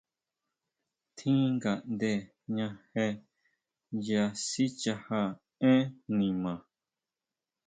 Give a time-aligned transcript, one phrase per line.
[1.15, 2.11] Tjín ngaʼnde
[2.45, 3.05] jña je
[4.03, 5.21] nya sichaja
[5.71, 5.85] énn
[6.17, 6.53] nima.